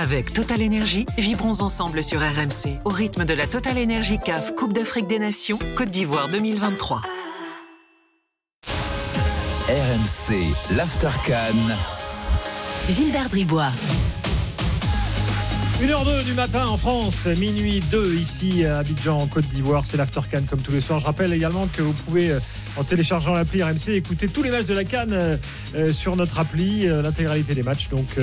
Avec 0.00 0.32
Total 0.32 0.62
Energy, 0.62 1.06
vibrons 1.18 1.60
ensemble 1.60 2.04
sur 2.04 2.20
RMC 2.20 2.78
au 2.84 2.88
rythme 2.88 3.24
de 3.24 3.34
la 3.34 3.48
Total 3.48 3.76
Energy 3.76 4.20
CAF 4.24 4.54
Coupe 4.54 4.72
d'Afrique 4.72 5.08
des 5.08 5.18
Nations 5.18 5.58
Côte 5.76 5.90
d'Ivoire 5.90 6.28
2023. 6.28 7.02
RMC, 9.68 10.76
l'After 10.76 11.08
Gilbert 12.88 13.28
Bribois. 13.28 13.72
1h02 15.80 16.24
du 16.24 16.34
matin 16.34 16.66
en 16.68 16.76
France, 16.76 17.26
minuit 17.26 17.80
2 17.90 18.14
ici 18.14 18.64
à 18.64 18.78
Abidjan 18.78 19.18
en 19.18 19.26
Côte 19.26 19.46
d'Ivoire, 19.46 19.84
c'est 19.84 19.96
l'After 19.96 20.20
comme 20.48 20.62
tous 20.62 20.70
les 20.70 20.80
soirs. 20.80 21.00
Je 21.00 21.06
rappelle 21.06 21.32
également 21.32 21.66
que 21.76 21.82
vous 21.82 21.92
pouvez 21.92 22.30
euh, 22.30 22.38
en 22.78 22.84
téléchargeant 22.84 23.34
l'appli 23.34 23.62
RMC 23.62 23.90
écouter 23.90 24.28
tous 24.28 24.42
les 24.42 24.50
matchs 24.50 24.66
de 24.66 24.74
la 24.74 24.84
Cannes 24.84 25.12
euh, 25.12 25.36
euh, 25.74 25.90
sur 25.90 26.16
notre 26.16 26.38
appli, 26.38 26.86
l'intégralité 26.86 27.54
des 27.54 27.62
matchs 27.62 27.88
donc 27.88 28.16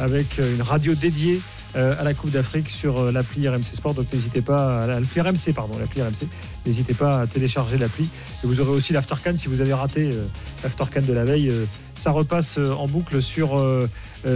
avec 0.00 0.38
une 0.38 0.62
radio 0.62 0.94
dédiée 0.94 1.40
euh, 1.76 1.94
à 2.00 2.02
la 2.02 2.14
Coupe 2.14 2.30
d'Afrique 2.30 2.70
sur 2.70 2.98
euh, 2.98 3.12
l'appli 3.12 3.46
RMC 3.46 3.62
Sport. 3.62 3.92
Donc 3.92 4.10
n'hésitez 4.10 4.40
pas, 4.40 4.80
à 4.80 4.86
l'appli 4.86 5.20
RMC, 5.20 5.52
pardon, 5.54 5.78
l'appli 5.78 6.00
RMC. 6.00 6.26
N'hésitez 6.64 6.94
pas 6.94 7.20
à 7.20 7.26
télécharger 7.26 7.76
l'appli. 7.76 8.08
Et 8.42 8.46
vous 8.46 8.62
aurez 8.62 8.70
aussi 8.70 8.94
l'Aftercan 8.94 9.36
si 9.36 9.48
vous 9.48 9.60
avez 9.60 9.74
raté 9.74 10.10
euh, 10.14 10.24
l'Aftercan 10.62 11.02
de 11.02 11.12
la 11.12 11.24
veille. 11.24 11.52
ça 11.92 12.10
repasse 12.10 12.58
en 12.58 12.86
boucle 12.86 13.20
sur 13.20 13.60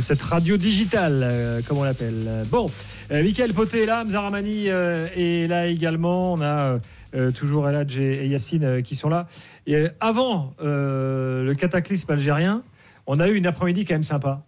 cette 0.01 0.21
radio 0.21 0.57
digitale, 0.57 1.63
comme 1.67 1.79
on 1.79 1.85
l'appelle. 1.85 2.45
Bon, 2.51 2.71
Michael 3.11 3.55
Poté 3.55 3.83
est 3.83 3.87
là, 3.87 4.05
Mzaramani 4.05 4.67
est 4.67 5.49
là 5.49 5.67
également. 5.67 6.35
On 6.35 6.41
a 6.41 6.79
toujours 7.35 7.69
Eladj 7.69 7.99
et, 7.99 8.27
Yacine 8.27 8.83
qui 8.83 8.97
sont 8.97 9.09
là. 9.09 9.27
Et 9.67 9.87
avant 10.01 10.55
le 10.63 11.53
cataclysme 11.55 12.11
algérien, 12.13 12.63
on 13.07 13.21
a 13.21 13.29
eu 13.29 13.35
une 13.35 13.47
après-midi 13.47 13.85
quand 13.85 13.95
même 13.95 14.03
sympa 14.03 14.45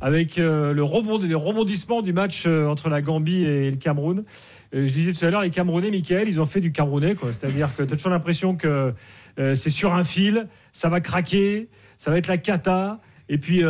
avec 0.00 0.38
euh, 0.38 0.72
le 0.72 0.82
rebondissement 0.82 2.02
du 2.02 2.12
match 2.12 2.44
euh, 2.46 2.66
entre 2.66 2.88
la 2.88 3.02
Gambie 3.02 3.42
et 3.42 3.70
le 3.70 3.76
Cameroun. 3.76 4.24
Euh, 4.74 4.86
je 4.86 4.92
disais 4.92 5.12
tout 5.12 5.24
à 5.24 5.30
l'heure, 5.30 5.42
les 5.42 5.50
Camerounais, 5.50 5.90
Michael, 5.90 6.28
ils 6.28 6.40
ont 6.40 6.46
fait 6.46 6.60
du 6.60 6.72
Camerounais. 6.72 7.16
C'est-à-dire 7.32 7.74
que 7.74 7.82
tu 7.82 7.94
as 7.94 7.96
toujours 7.96 8.12
l'impression 8.12 8.56
que 8.56 8.94
c'est 9.54 9.70
sur 9.70 9.94
un 9.94 10.02
fil, 10.02 10.48
ça 10.72 10.88
va 10.88 11.00
craquer, 11.00 11.68
ça 11.96 12.10
va 12.10 12.18
être 12.18 12.26
la 12.26 12.38
cata. 12.38 12.98
Et 13.28 13.38
puis, 13.38 13.62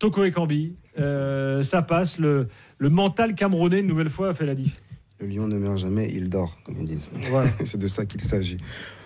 Toko 0.00 0.24
et 0.24 0.32
Cambi, 0.32 0.74
ça 0.96 1.82
passe. 1.82 2.18
Le, 2.18 2.48
mental 2.80 3.36
camerounais, 3.36 3.78
une 3.78 3.86
nouvelle 3.86 4.08
fois, 4.08 4.30
a 4.30 4.34
fait 4.34 4.44
la 4.44 4.56
diff. 4.56 4.74
Le 5.22 5.28
lion 5.28 5.46
ne 5.46 5.56
meurt 5.56 5.78
jamais, 5.78 6.10
il 6.12 6.28
dort, 6.28 6.58
comme 6.64 6.78
ils 6.80 6.84
disent. 6.84 7.08
c'est 7.64 7.78
de 7.78 7.86
ça 7.86 8.04
qu'il 8.06 8.20
s'agit. 8.20 8.56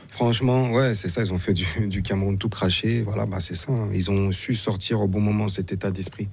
Franchement, 0.09 0.71
ouais, 0.71 0.95
c'est 0.95 1.11
ça. 1.11 1.21
Ils 1.23 1.31
ont 1.31 1.39
fait 1.39 1.53
du, 1.89 2.03
Cameroun 2.03 2.39
tout 2.39 2.49
craché. 2.49 3.03
Voilà, 3.03 3.27
bah, 3.27 3.41
c'est 3.41 3.55
ça. 3.55 3.71
Hein. 3.71 3.91
Ils 3.93 4.11
ont 4.11 4.33
su 4.33 4.55
sortir 4.55 5.03
au 5.03 5.09
bon 5.09 5.21
moment 5.21 5.49
cet 5.49 5.73
état 5.73 5.91
d'esprit. 5.91 6.29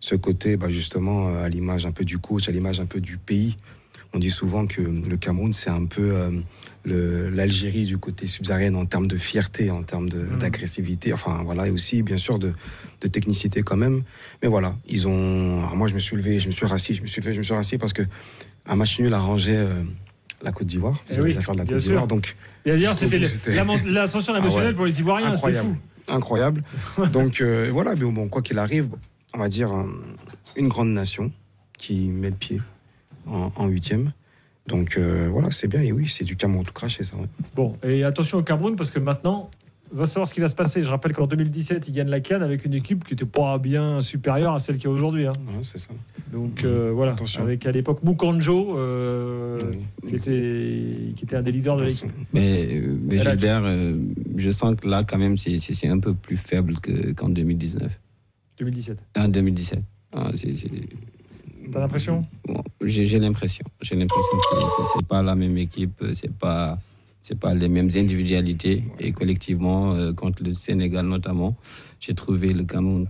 Ce 0.00 0.16
côté, 0.16 0.56
bah, 0.56 0.68
justement, 0.68 1.28
euh, 1.28 1.44
à 1.44 1.48
l'image 1.48 1.86
un 1.86 1.92
peu 1.92 2.04
du 2.04 2.18
coach, 2.18 2.48
à 2.48 2.52
l'image 2.52 2.80
un 2.80 2.86
peu 2.86 3.00
du 3.00 3.16
pays. 3.16 3.56
On 4.14 4.20
dit 4.20 4.30
souvent 4.30 4.66
que 4.66 4.80
le 4.80 5.16
Cameroun, 5.16 5.52
c'est 5.52 5.70
un 5.70 5.86
peu 5.86 6.14
euh, 6.86 7.30
l'Algérie 7.34 7.84
du 7.84 7.98
côté 7.98 8.28
subsaharien 8.28 8.72
en 8.76 8.86
termes 8.86 9.08
de 9.08 9.16
fierté, 9.16 9.72
en 9.72 9.82
termes 9.82 10.06
mmh. 10.06 10.38
d'agressivité. 10.38 11.12
Enfin, 11.12 11.42
voilà, 11.44 11.66
et 11.66 11.70
aussi, 11.70 12.02
bien 12.04 12.16
sûr, 12.16 12.38
de, 12.38 12.52
technicité 13.10 13.62
quand 13.62 13.76
même. 13.76 14.02
Mais 14.40 14.48
voilà, 14.48 14.76
ils 14.88 15.08
ont. 15.08 15.66
moi, 15.74 15.88
je 15.88 15.94
me 15.94 15.98
suis 15.98 16.16
levé, 16.16 16.38
je 16.38 16.46
me 16.46 16.52
suis 16.52 16.64
rassis, 16.64 16.94
je 16.94 17.02
me 17.02 17.06
suis 17.08 17.20
levé, 17.20 17.34
je 17.34 17.38
me 17.38 17.42
suis 17.42 17.54
rassis 17.54 17.76
parce 17.76 17.92
que 17.92 18.02
un 18.66 18.76
match 18.76 18.98
nul 19.00 19.12
arrangeait 19.12 19.56
euh, 19.56 19.82
la 20.42 20.52
Côte 20.52 20.68
d'Ivoire, 20.68 21.02
eh 21.10 21.20
les 21.20 21.36
affaires 21.36 21.54
de 21.54 21.58
la 21.58 21.66
Côte 21.66 21.78
d'Ivoire. 21.78 22.06
Donc, 22.06 22.36
c'était 22.64 23.18
l'ascension 23.18 24.36
émotionnelle 24.36 24.70
ah 24.72 24.76
pour 24.76 24.86
les 24.86 25.00
Ivoiriens, 25.00 25.32
incroyable, 25.32 25.76
incroyable. 26.08 26.62
Donc 27.12 27.40
euh, 27.40 27.68
voilà, 27.72 27.94
mais 27.94 28.04
bon, 28.04 28.28
quoi 28.28 28.42
qu'il 28.42 28.58
arrive, 28.58 28.88
on 29.34 29.38
va 29.38 29.48
dire 29.48 29.70
une 30.56 30.68
grande 30.68 30.90
nation 30.90 31.32
qui 31.76 32.08
met 32.08 32.30
le 32.30 32.36
pied 32.36 32.60
en 33.26 33.66
huitième. 33.66 34.12
Donc 34.66 34.96
euh, 34.96 35.28
voilà, 35.30 35.50
c'est 35.50 35.68
bien. 35.68 35.80
Et 35.80 35.92
oui, 35.92 36.08
c'est 36.08 36.24
du 36.24 36.36
Cameroun 36.36 36.64
tout 36.64 36.72
craché, 36.72 37.04
ça. 37.04 37.16
Bon, 37.54 37.76
et 37.82 38.04
attention 38.04 38.38
au 38.38 38.42
Cameroun, 38.42 38.76
parce 38.76 38.90
que 38.90 38.98
maintenant, 38.98 39.50
va 39.92 40.06
savoir 40.06 40.26
ce 40.26 40.34
qui 40.34 40.40
va 40.40 40.48
se 40.48 40.54
passer. 40.54 40.82
Je 40.82 40.90
rappelle 40.90 41.12
qu'en 41.12 41.26
2017, 41.26 41.88
il 41.88 41.92
gagne 41.92 42.08
la 42.08 42.20
Cannes 42.20 42.42
avec 42.42 42.64
une 42.64 42.74
équipe 42.74 43.04
qui 43.04 43.12
n'était 43.12 43.26
pas 43.26 43.58
bien 43.58 44.00
supérieure 44.00 44.54
à 44.54 44.60
celle 44.60 44.76
qu'il 44.76 44.84
y 44.84 44.88
a 44.88 44.90
aujourd'hui. 44.90 45.26
Hein. 45.26 45.32
c'est 45.62 45.78
ça. 45.78 45.92
Donc 46.32 46.64
euh, 46.64 46.90
voilà, 46.92 47.14
avec 47.38 47.66
à 47.66 47.72
l'époque 47.72 48.02
Mukanjo, 48.02 48.78
euh, 48.78 49.58
qui, 50.08 50.16
était, 50.16 51.12
qui 51.14 51.24
était 51.24 51.36
un 51.36 51.42
des 51.42 51.52
leaders 51.52 51.76
de 51.76 51.84
l'équipe. 51.84 52.10
Mais, 52.32 52.82
mais 53.02 53.18
Gilbert, 53.18 53.62
euh, 53.64 53.94
je 54.36 54.50
sens 54.50 54.74
que 54.76 54.88
là, 54.88 55.02
quand 55.04 55.18
même, 55.18 55.36
c'est 55.36 55.88
un 55.88 55.98
peu 56.00 56.14
plus 56.14 56.36
faible 56.36 56.74
qu'en 57.16 57.28
2019. 57.28 58.00
2017 58.58 59.04
En 59.16 59.28
2017. 59.28 59.80
Ah, 60.12 60.30
T'as 61.72 61.80
l'impression? 61.80 62.24
J'ai 62.86 63.18
l'impression. 63.18 63.64
J'ai 63.80 63.96
l'impression 63.96 64.36
que 64.36 64.84
c'est 64.92 65.06
pas 65.06 65.22
la 65.22 65.34
même 65.34 65.56
équipe, 65.58 66.04
c'est 66.12 66.32
pas 66.32 66.78
c'est 67.22 67.38
pas 67.38 67.54
les 67.54 67.68
mêmes 67.68 67.90
individualités. 67.94 68.84
Et 69.00 69.12
collectivement, 69.12 69.94
euh, 69.94 70.12
contre 70.12 70.42
le 70.42 70.52
Sénégal 70.52 71.06
notamment, 71.06 71.56
j'ai 71.98 72.12
trouvé 72.12 72.52
le 72.52 72.64
Cameroun 72.64 73.08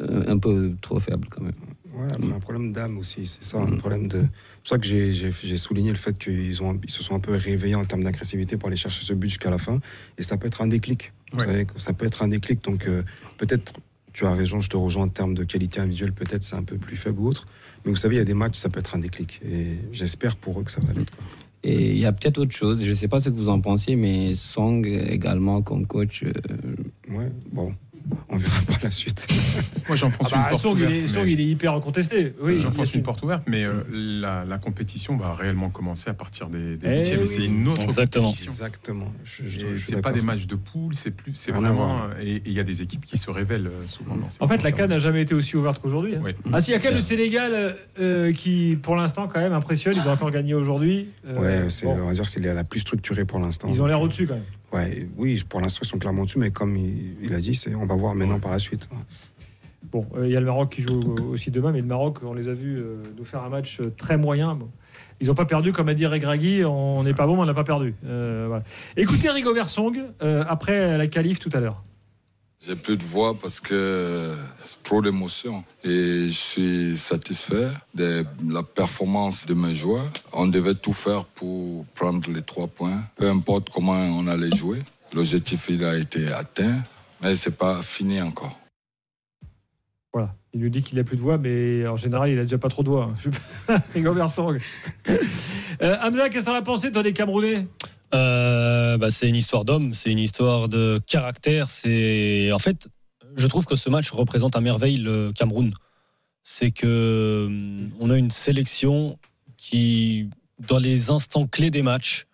euh, 0.00 0.24
un 0.28 0.38
peu 0.38 0.74
trop 0.82 1.00
faible 1.00 1.28
quand 1.30 1.42
même. 1.42 1.54
Ouais, 1.94 2.34
un 2.34 2.38
problème 2.38 2.72
d'âme 2.72 2.98
aussi, 2.98 3.26
c'est 3.26 3.42
ça, 3.42 3.58
un 3.58 3.66
mm. 3.66 3.78
problème 3.78 4.08
de. 4.08 4.20
C'est 4.20 4.28
pour 4.62 4.68
ça 4.68 4.78
que 4.78 4.86
j'ai 4.86 5.56
souligné 5.56 5.90
le 5.90 5.96
fait 5.96 6.16
qu'ils 6.16 6.62
ont, 6.62 6.78
ils 6.84 6.90
se 6.90 7.02
sont 7.02 7.14
un 7.14 7.20
peu 7.20 7.32
réveillés 7.32 7.74
en 7.74 7.84
termes 7.84 8.04
d'agressivité 8.04 8.56
pour 8.56 8.68
aller 8.68 8.76
chercher 8.76 9.02
ce 9.02 9.14
but 9.14 9.28
jusqu'à 9.28 9.50
la 9.50 9.58
fin. 9.58 9.80
Et 10.18 10.22
ça 10.22 10.36
peut 10.36 10.46
être 10.46 10.60
un 10.60 10.66
déclic. 10.66 11.12
Vous 11.32 11.40
savez, 11.40 11.66
ça 11.78 11.92
peut 11.92 12.06
être 12.06 12.22
un 12.22 12.28
déclic. 12.28 12.62
Donc 12.62 12.86
euh, 12.86 13.02
peut-être, 13.38 13.72
tu 14.18 14.26
as 14.26 14.34
raison, 14.34 14.60
je 14.60 14.68
te 14.68 14.76
rejoins 14.76 15.04
en 15.04 15.08
termes 15.08 15.34
de 15.34 15.44
qualité 15.44 15.78
individuelle, 15.78 16.12
peut-être 16.12 16.42
c'est 16.42 16.56
un 16.56 16.64
peu 16.64 16.76
plus 16.76 16.96
faible 16.96 17.20
ou 17.20 17.28
autre. 17.28 17.46
Mais 17.84 17.92
vous 17.92 17.96
savez, 17.96 18.16
il 18.16 18.18
y 18.18 18.20
a 18.20 18.24
des 18.24 18.34
matchs, 18.34 18.56
ça 18.56 18.68
peut 18.68 18.80
être 18.80 18.96
un 18.96 18.98
déclic. 18.98 19.40
Et 19.48 19.76
j'espère 19.92 20.34
pour 20.34 20.58
eux 20.58 20.64
que 20.64 20.72
ça 20.72 20.80
va 20.80 20.92
l'être. 20.92 21.12
Et 21.62 21.92
il 21.92 21.98
y 21.98 22.04
a 22.04 22.10
peut-être 22.10 22.38
autre 22.38 22.50
chose, 22.50 22.84
je 22.84 22.90
ne 22.90 22.96
sais 22.96 23.06
pas 23.06 23.20
ce 23.20 23.30
que 23.30 23.36
vous 23.36 23.48
en 23.48 23.60
pensez, 23.60 23.94
mais 23.94 24.34
Song 24.34 24.84
également 24.84 25.62
comme 25.62 25.86
coach. 25.86 26.24
Euh, 26.24 26.32
ouais, 27.16 27.30
bon 27.52 27.74
on 28.28 28.36
verra 28.36 28.60
par 28.66 28.78
la 28.82 28.90
suite. 28.90 29.26
Moi, 29.88 29.96
j'enfonce 29.96 30.30
ah 30.32 30.36
une 30.36 30.42
bah, 30.42 30.48
porte 30.50 30.64
ouverte. 30.64 30.92
Il 30.92 31.18
est, 31.18 31.32
il 31.32 31.40
est 31.40 31.46
hyper 31.46 31.80
contesté. 31.80 32.34
Oui, 32.42 32.60
j'enfonce 32.60 32.94
une 32.94 33.02
porte 33.02 33.22
ouverte, 33.22 33.44
mais 33.46 33.64
euh, 33.64 33.82
la, 33.92 34.58
compétition 34.58 35.16
va 35.16 35.32
réellement 35.32 35.70
commencer 35.70 36.10
à 36.10 36.14
partir 36.14 36.48
des, 36.48 36.76
des 36.76 37.12
eh 37.12 37.26
C'est 37.26 37.44
une 37.44 37.68
autre 37.68 37.82
Exactement. 37.82 38.26
compétition. 38.26 38.52
Exactement. 38.52 39.12
C'est 39.78 40.00
pas 40.00 40.12
des 40.12 40.22
matchs 40.22 40.46
de 40.46 40.56
poule, 40.56 40.94
c'est 40.94 41.10
plus, 41.10 41.32
c'est 41.34 41.52
vraiment. 41.52 42.00
Et 42.20 42.42
il 42.44 42.52
y 42.52 42.60
a 42.60 42.64
des 42.64 42.82
équipes 42.82 43.04
qui 43.06 43.18
se 43.18 43.30
révèlent 43.30 43.68
euh, 43.68 43.86
souvent 43.86 44.16
dans 44.16 44.28
ces 44.28 44.42
En 44.42 44.48
fait, 44.48 44.62
la 44.62 44.72
CAN 44.72 44.88
n'a 44.88 44.98
jamais 44.98 45.22
été 45.22 45.34
aussi 45.34 45.56
ouverte 45.56 45.80
qu'aujourd'hui. 45.80 46.16
Hein. 46.16 46.32
Ah, 46.52 46.60
si, 46.60 46.70
il 46.70 46.74
y 46.74 46.76
a 46.76 46.80
quand 46.80 46.88
même 46.88 46.96
le 46.96 47.00
Sénégal 47.00 47.76
euh, 47.98 48.32
qui, 48.32 48.78
pour 48.82 48.96
l'instant, 48.96 49.28
quand 49.28 49.40
même 49.40 49.52
impressionne. 49.52 49.94
Ils 49.96 50.08
ont 50.08 50.12
encore 50.12 50.30
gagné 50.30 50.54
aujourd'hui. 50.54 51.08
ouais, 51.24 51.62
on 51.84 52.06
va 52.06 52.12
dire 52.12 52.28
c'est 52.28 52.40
la 52.40 52.64
plus 52.64 52.80
structurée 52.80 53.24
pour 53.24 53.38
l'instant. 53.38 53.68
Ils 53.70 53.80
ont 53.80 53.86
l'air 53.86 54.00
au-dessus 54.00 54.26
quand 54.26 54.34
même. 54.34 54.44
Ouais, 54.72 55.08
oui, 55.16 55.42
pour 55.48 55.60
l'instant, 55.60 55.80
ils 55.82 55.88
sont 55.88 55.98
clairement 55.98 56.24
dessus, 56.24 56.38
mais 56.38 56.50
comme 56.50 56.76
il, 56.76 57.32
a 57.34 57.38
dit, 57.38 57.58
on 57.74 57.86
va 57.86 57.94
voir 57.94 58.14
maintenant 58.14 58.38
par 58.38 58.52
la 58.52 58.58
suite. 58.58 58.88
Bon, 59.90 60.06
euh, 60.16 60.26
il 60.26 60.32
y 60.32 60.36
a 60.36 60.40
le 60.40 60.46
Maroc 60.46 60.70
qui 60.70 60.82
joue 60.82 61.00
aussi 61.30 61.50
demain, 61.50 61.72
mais 61.72 61.80
le 61.80 61.86
Maroc, 61.86 62.18
on 62.22 62.34
les 62.34 62.48
a 62.48 62.52
vus 62.52 62.76
euh, 62.76 63.02
nous 63.16 63.24
faire 63.24 63.42
un 63.42 63.48
match 63.48 63.80
euh, 63.80 63.90
très 63.96 64.18
moyen. 64.18 64.58
Ils 65.20 65.28
n'ont 65.28 65.34
pas 65.34 65.46
perdu, 65.46 65.72
comme 65.72 65.88
a 65.88 65.94
dit 65.94 66.04
Regragui, 66.04 66.64
on 66.64 67.02
n'est 67.02 67.14
pas 67.14 67.26
bon, 67.26 67.40
on 67.40 67.44
n'a 67.44 67.54
pas 67.54 67.64
perdu. 67.64 67.94
Écoutez 68.96 69.30
Rigo 69.30 69.52
Versong 69.52 70.04
après 70.20 70.96
la 70.96 71.08
qualif 71.08 71.40
tout 71.40 71.50
à 71.52 71.60
l'heure. 71.60 71.82
J'ai 72.66 72.74
plus 72.74 72.96
de 72.96 73.04
voix 73.04 73.34
parce 73.38 73.60
que 73.60 74.34
c'est 74.60 74.82
trop 74.82 75.00
d'émotion. 75.00 75.64
Et 75.84 76.24
je 76.28 76.28
suis 76.30 76.96
satisfait 76.96 77.68
de 77.94 78.26
la 78.50 78.62
performance 78.62 79.46
de 79.46 79.54
mes 79.54 79.74
joueurs. 79.74 80.10
On 80.32 80.46
devait 80.46 80.74
tout 80.74 80.92
faire 80.92 81.24
pour 81.24 81.86
prendre 81.94 82.28
les 82.30 82.42
trois 82.42 82.66
points. 82.66 83.00
Peu 83.16 83.28
importe 83.30 83.70
comment 83.70 83.92
on 83.92 84.26
allait 84.26 84.54
jouer. 84.54 84.82
L'objectif, 85.14 85.66
il 85.70 85.84
a 85.84 85.96
été 85.96 86.30
atteint, 86.32 86.82
mais 87.22 87.36
c'est 87.36 87.56
pas 87.56 87.82
fini 87.82 88.20
encore. 88.20 88.58
Voilà. 90.12 90.34
Il 90.52 90.60
nous 90.60 90.68
dit 90.68 90.82
qu'il 90.82 90.98
n'a 90.98 91.04
plus 91.04 91.16
de 91.16 91.22
voix, 91.22 91.38
mais 91.38 91.86
en 91.86 91.96
général, 91.96 92.30
il 92.30 92.38
a 92.38 92.42
déjà 92.42 92.58
pas 92.58 92.68
trop 92.68 92.82
de 92.82 92.88
voix. 92.88 93.14
Rigo 93.94 94.12
Versong. 94.12 94.58
euh, 95.08 95.96
Hamza, 96.02 96.28
qu'est-ce 96.28 96.46
que 96.46 96.50
tu 96.50 96.56
as 96.56 96.62
pensé, 96.62 96.90
toi, 96.90 97.02
des 97.02 97.12
Camerounais? 97.12 97.68
Euh, 98.14 98.96
bah, 98.98 99.10
c'est 99.10 99.28
une 99.28 99.36
histoire 99.36 99.64
d'homme, 99.64 99.94
c'est 99.94 100.10
une 100.10 100.18
histoire 100.18 100.68
de 100.68 101.00
caractère. 101.06 101.68
C'est 101.68 102.50
en 102.52 102.58
fait, 102.58 102.88
je 103.36 103.46
trouve 103.46 103.66
que 103.66 103.76
ce 103.76 103.90
match 103.90 104.10
représente 104.10 104.56
à 104.56 104.60
merveille 104.60 104.96
le 104.96 105.32
Cameroun. 105.32 105.72
C'est 106.42 106.70
que 106.70 107.44
hum, 107.46 107.90
on 108.00 108.10
a 108.10 108.16
une 108.16 108.30
sélection 108.30 109.18
qui, 109.56 110.30
dans 110.68 110.78
les 110.78 111.10
instants 111.10 111.46
clés 111.46 111.70
des 111.70 111.82
matchs, 111.82 112.26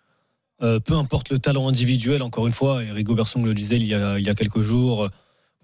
euh, 0.61 0.79
peu 0.79 0.93
importe 0.93 1.29
le 1.29 1.39
talent 1.39 1.67
individuel, 1.67 2.21
encore 2.21 2.47
une 2.47 2.53
fois, 2.53 2.83
et 2.83 2.91
Rigo 2.91 3.13
Bersong 3.13 3.43
le 3.43 3.53
disait 3.53 3.77
il 3.77 3.87
y 3.87 3.93
a, 3.93 4.35
quelques 4.35 4.61
jours, 4.61 5.09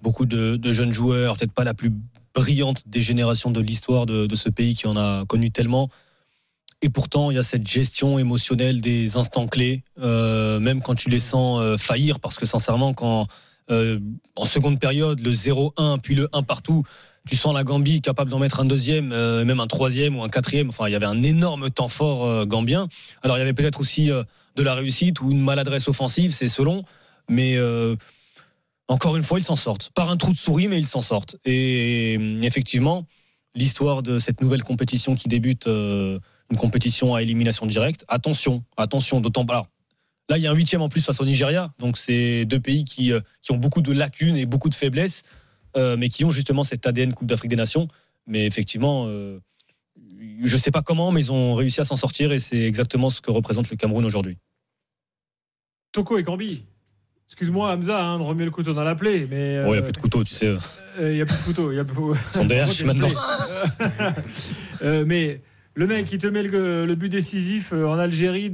beaucoup 0.01 0.25
de, 0.25 0.59
jeunes 0.73 0.91
joueurs, 0.91 1.37
peut-être 1.37 1.53
pas 1.53 1.63
la 1.63 1.73
plus 1.73 1.93
brillante 2.33 2.83
des 2.87 3.01
générations 3.01 3.51
de 3.51 3.61
l'histoire 3.61 4.05
de, 4.05 4.35
ce 4.35 4.49
pays 4.49 4.73
qui 4.73 4.87
en 4.87 4.97
a 4.97 5.25
connu 5.25 5.51
tellement, 5.51 5.89
et 6.81 6.89
pourtant, 6.89 7.29
il 7.29 7.35
y 7.35 7.37
a 7.37 7.43
cette 7.43 7.67
gestion 7.67 8.17
émotionnelle 8.17 8.81
des 8.81 9.15
instants 9.15 9.47
clés, 9.47 9.83
euh, 9.99 10.59
même 10.59 10.81
quand 10.81 10.95
tu 10.95 11.09
les 11.09 11.19
sens 11.19 11.59
euh, 11.61 11.77
faillir, 11.77 12.19
parce 12.19 12.37
que 12.37 12.47
sincèrement, 12.47 12.93
quand 12.93 13.27
euh, 13.69 13.99
en 14.35 14.45
seconde 14.45 14.79
période, 14.79 15.19
le 15.19 15.31
0-1 15.31 15.99
puis 15.99 16.15
le 16.15 16.27
1 16.33 16.41
partout, 16.41 16.83
tu 17.27 17.35
sens 17.37 17.53
la 17.53 17.63
Gambie 17.63 18.01
capable 18.01 18.31
d'en 18.31 18.39
mettre 18.39 18.59
un 18.59 18.65
deuxième, 18.65 19.09
même 19.09 19.59
un 19.59 19.67
troisième 19.67 20.17
ou 20.17 20.23
un 20.23 20.29
quatrième. 20.29 20.69
Enfin, 20.69 20.87
il 20.87 20.91
y 20.91 20.95
avait 20.95 21.05
un 21.05 21.21
énorme 21.21 21.69
temps 21.69 21.87
fort 21.87 22.47
gambien. 22.47 22.87
Alors, 23.21 23.37
il 23.37 23.41
y 23.41 23.43
avait 23.43 23.53
peut-être 23.53 23.79
aussi 23.79 24.07
de 24.07 24.63
la 24.63 24.73
réussite 24.73 25.21
ou 25.21 25.29
une 25.29 25.39
maladresse 25.39 25.87
offensive, 25.87 26.31
c'est 26.31 26.47
selon. 26.47 26.83
Mais 27.29 27.59
encore 28.87 29.17
une 29.17 29.21
fois, 29.21 29.37
ils 29.37 29.43
s'en 29.43 29.55
sortent. 29.55 29.91
Par 29.93 30.09
un 30.09 30.17
trou 30.17 30.33
de 30.33 30.37
souris, 30.39 30.67
mais 30.67 30.79
ils 30.79 30.87
s'en 30.87 30.99
sortent. 30.99 31.35
Et 31.45 32.13
effectivement, 32.41 33.05
l'histoire 33.53 34.01
de 34.01 34.17
cette 34.17 34.41
nouvelle 34.41 34.63
compétition 34.63 35.13
qui 35.13 35.27
débute, 35.27 35.69
une 36.51 36.57
compétition 36.57 37.15
à 37.15 37.21
élimination 37.21 37.65
directe, 37.65 38.05
attention, 38.07 38.63
attention, 38.77 39.21
d'autant 39.21 39.45
pas. 39.45 39.67
Là, 40.29 40.37
il 40.37 40.43
y 40.43 40.47
a 40.47 40.51
un 40.51 40.55
huitième 40.55 40.81
en 40.81 40.89
plus 40.89 41.03
face 41.03 41.19
au 41.19 41.25
Nigeria. 41.25 41.73
Donc, 41.79 41.97
c'est 41.97 42.45
deux 42.45 42.59
pays 42.59 42.85
qui, 42.85 43.11
qui 43.41 43.51
ont 43.51 43.57
beaucoup 43.57 43.81
de 43.81 43.91
lacunes 43.91 44.37
et 44.37 44.45
beaucoup 44.45 44.69
de 44.69 44.75
faiblesses. 44.75 45.23
Euh, 45.77 45.95
mais 45.97 46.09
qui 46.09 46.25
ont 46.25 46.31
justement 46.31 46.63
cet 46.63 46.85
ADN 46.85 47.13
Coupe 47.13 47.27
d'Afrique 47.27 47.49
des 47.49 47.55
Nations. 47.55 47.87
Mais 48.27 48.45
effectivement, 48.45 49.05
euh, 49.07 49.39
je 50.43 50.55
ne 50.55 50.61
sais 50.61 50.71
pas 50.71 50.81
comment, 50.81 51.11
mais 51.11 51.21
ils 51.21 51.31
ont 51.31 51.53
réussi 51.53 51.79
à 51.81 51.85
s'en 51.85 51.95
sortir 51.95 52.31
et 52.31 52.39
c'est 52.39 52.61
exactement 52.61 53.09
ce 53.09 53.21
que 53.21 53.31
représente 53.31 53.69
le 53.69 53.77
Cameroun 53.77 54.03
aujourd'hui. 54.05 54.37
Toko 55.91 56.17
et 56.17 56.23
Cambi. 56.23 56.65
Excuse-moi, 57.27 57.71
Hamza, 57.71 58.03
hein, 58.03 58.19
de 58.19 58.23
remuer 58.23 58.43
le 58.43 58.51
couteau 58.51 58.73
dans 58.73 58.83
la 58.83 58.95
plaie. 58.95 59.25
Mais, 59.29 59.55
il 59.65 59.71
n'y 59.71 59.77
a 59.77 59.81
plus 59.81 59.93
de 59.93 59.97
couteau, 59.97 60.23
tu 60.25 60.33
sais. 60.33 60.53
Il 60.99 61.13
n'y 61.13 61.21
a 61.21 61.25
plus 61.25 61.37
de 61.37 61.43
couteau. 61.43 61.71
Y 61.71 61.79
a 61.79 61.85
plus... 61.85 62.01
Son 62.31 62.45
DH 62.45 62.83
maintenant. 62.85 63.07
mais 65.05 65.41
le 65.73 65.87
mec 65.87 66.05
qui 66.05 66.17
te 66.17 66.27
met 66.27 66.43
le, 66.43 66.95
but 66.95 67.09
décisif 67.09 67.71
euh, 67.71 67.87
en 67.87 67.97
Algérie 67.97 68.51